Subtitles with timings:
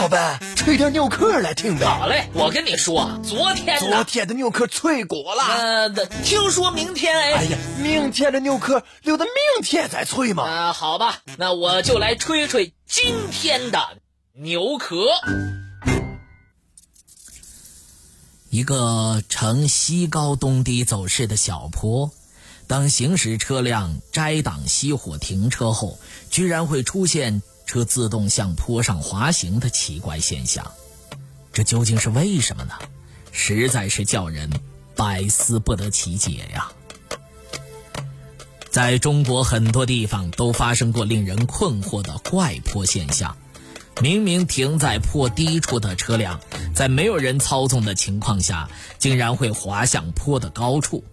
[0.00, 1.84] 老板，吹点牛壳来听呗。
[1.84, 5.42] 好嘞，我跟你说，昨天昨天的牛壳脆骨了。
[5.44, 5.90] 呃，
[6.24, 7.32] 听说明天哎。
[7.34, 10.44] 哎呀，明天的牛壳留到明天再吹嘛。
[10.44, 13.78] 啊，好吧，那我就来吹吹今天的
[14.32, 15.04] 牛壳。
[18.48, 22.10] 一个呈西高东低走势的小坡，
[22.66, 25.98] 当行驶车辆摘挡熄火停车后，
[26.30, 27.42] 居然会出现。
[27.70, 30.72] 车自动向坡上滑行的奇怪现象，
[31.52, 32.74] 这究竟是为什么呢？
[33.30, 34.50] 实在是叫人
[34.96, 36.72] 百思不得其解呀！
[38.72, 43.36] 在中国很多地方都发生过令人困惑的怪坡现象：
[44.02, 46.40] 明明停在坡低处的车辆，
[46.74, 51.04] 在没有人操纵的情况下，竟然会滑向坡的高处。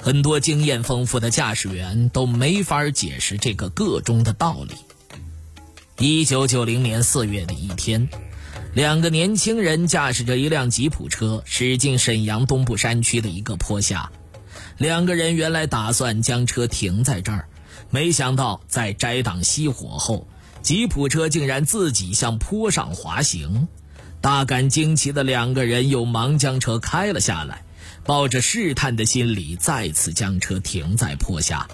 [0.00, 4.74] 很多经验丰富的驾驶员都没法解释这个个中的道理。
[6.02, 8.08] 一九九零年四月的一天，
[8.72, 14.10] 两个年轻人驾驶着一辆吉普车驶进沈阳东部山区的一个坡下。
[14.78, 17.50] 两个人原来打算将车停在这儿，
[17.90, 20.26] 没想到在摘挡熄火后，
[20.62, 23.68] 吉普车竟然自己向坡上滑行。
[24.22, 27.62] 大感惊奇的两个人又忙将车开了下来，
[28.06, 31.68] 抱着试探的心理再次将车停在坡下。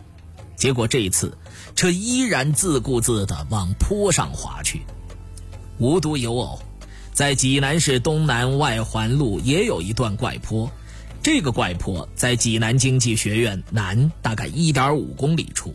[0.57, 1.37] 结果这一次。
[1.75, 4.81] 车依然自顾自地往坡上滑去。
[5.79, 6.59] 无独有偶，
[7.12, 10.71] 在济南市东南外环路也有一段怪坡。
[11.23, 15.75] 这个怪坡在济南经济学院南大概一点五公里处。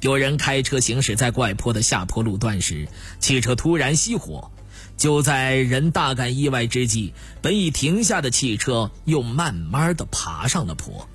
[0.00, 2.88] 有人开车行驶在怪坡的下坡路段时，
[3.20, 4.50] 汽车突然熄火。
[4.96, 11.08] 就在人大感意外之际，本已停下的汽车又慢慢地爬上了坡。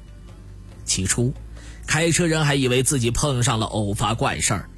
[0.85, 1.33] 起初。
[1.85, 4.69] 开车人还以为自己碰上了偶发怪事儿，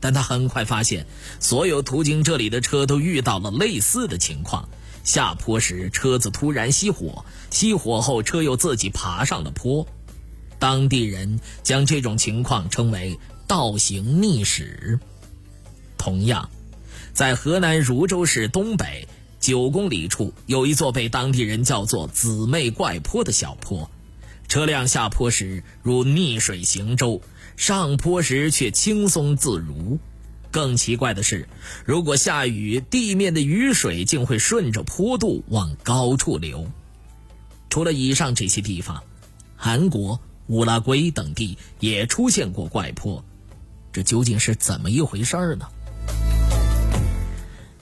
[0.00, 1.06] 但他很快发现，
[1.40, 4.68] 所有途经这里的车都遇到了类似的情况：
[5.04, 9.86] 下坡时车子突然熄火，熄火后车又自己爬上了坡。
[10.58, 14.98] 当地人将这种情况称为“倒行逆驶”。
[15.98, 16.48] 同样，
[17.12, 19.06] 在河南汝州市东北
[19.40, 23.90] 九公里处，有一座被当地人叫做“姊妹怪坡”的小坡。
[24.48, 27.20] 车辆下坡时如逆水行舟，
[27.56, 29.98] 上坡时却轻松自如。
[30.50, 31.48] 更奇怪的是，
[31.84, 36.70] 如果下雨，地面的雨水竟会顺着坡度往高处流。
[37.68, 39.02] 除了以上这些地方，
[39.56, 43.24] 韩国、乌拉圭等地也出现过怪坡，
[43.92, 45.66] 这究竟是怎么一回事儿呢？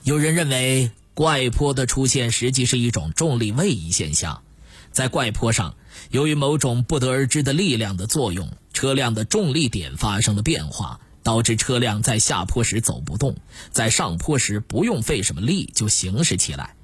[0.03, 4.41] 有人认为，怪坡的出现实际是一种重力位移现象。
[4.91, 5.75] 在怪坡上，
[6.11, 13.35] 由于某种不得而知的力量的作用，车辆的重力点发生了变化，导致车辆在下坡时走不动，
[13.71, 16.75] 在上坡时不用费什么力就行驶起来。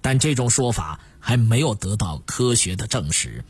[0.00, 3.44] 但这种说法还没有得到科学的证实，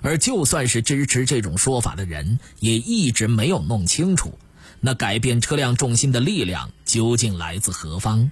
[0.00, 4.38] 而就算是支持这种说法的人，也一直没有弄清楚，
[4.80, 8.30] 那改变车辆重心的力量究竟来自何方。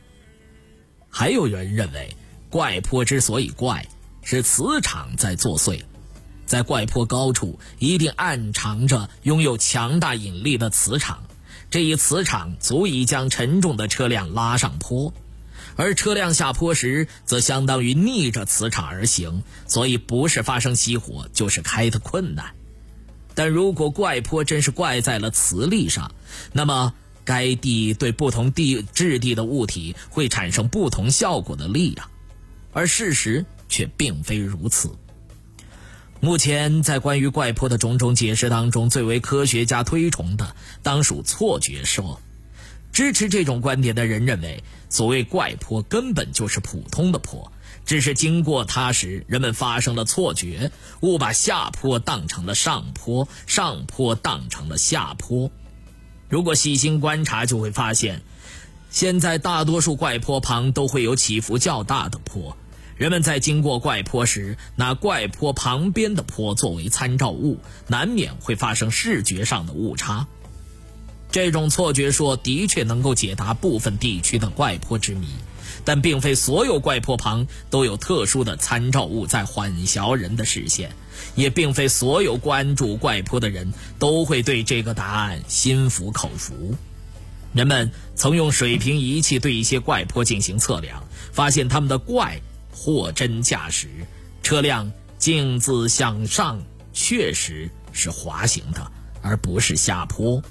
[1.08, 2.16] 还有人认为，
[2.48, 3.86] 怪坡之所以怪。
[4.22, 5.82] 是磁场在作祟，
[6.50, 11.22] 在怪坡高处一定暗藏着拥有强大引力的磁场，
[11.70, 15.14] 这一磁场足以将沉重的车辆拉上坡，
[15.76, 22.52] 而车辆下坡时则相当于逆着磁场而行，所以不是发生熄火就是开的困难。
[23.36, 26.10] 但如果怪坡真是怪在了磁力上，
[26.52, 26.92] 那么
[27.24, 32.10] 该地对不同地质地的物体会产生不同效果的力量，
[32.72, 33.46] 而事实。
[33.72, 34.90] 却并非如此。
[36.22, 42.20] 目前，在关于怪坡的种种解释当中，最为科学家推崇的，当属错觉说。
[42.92, 47.50] 支持这种观点的人认为，所谓怪坡根本就是普通的坡，
[47.86, 50.70] 只是经过它时，人们发生了错觉，
[51.00, 55.50] 误把下坡当成了上坡，上坡当成了下坡。
[56.28, 58.20] 如果细心观察，就会发现，
[58.90, 62.54] 现在大多数怪坡旁都会有起伏较大的坡。
[63.00, 70.26] 人们在经过怪坡时，拿怪坡旁边的坡作为参照物，难免会发生视觉上的误差。
[71.30, 75.28] 这种错觉说的确能够解答部分地区的怪坡之谜，
[75.82, 80.90] 但并非所有怪坡旁都有特殊的参照物在混淆人的视线，
[81.34, 86.74] 也并非所有关注怪坡的人都会对这个答案心服口服。
[87.54, 92.42] 人们曾用水平仪器对一些怪坡进行测量，发现它们的怪。
[92.72, 93.88] 货真价实，
[94.42, 96.62] 车辆径自向上，
[96.92, 98.90] 确实是滑行的，
[99.22, 100.42] 而不是下坡。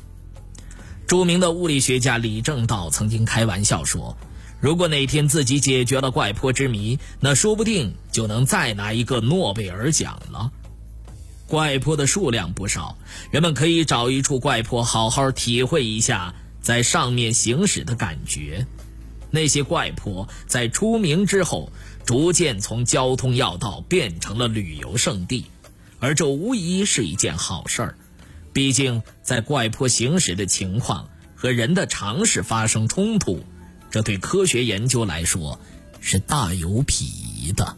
[1.07, 4.16] 著名的物理学家李政道曾经开玩笑说
[4.62, 10.51] ：“如果哪天自己解决了怪坡之谜，那说不定就能再拿一个诺贝尔奖了。
[11.48, 12.95] 怪坡的数量不少，
[13.31, 18.68] 人们可以找一处怪坡，好好体会一下在上面行驶的感觉。
[19.31, 21.72] 那些怪坡在出名之后，
[22.06, 25.46] 逐渐从交通要道变成了旅游胜地，
[26.00, 27.96] 而这无疑是一件好事儿。
[28.52, 33.44] 毕竟，在怪坡行驶的情况和人的常识发生冲突，
[33.92, 35.60] 这对科学研究来说
[36.00, 37.78] 是大有裨益的。